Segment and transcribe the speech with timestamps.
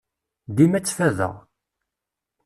[0.55, 1.33] Dima ttfadeɣ.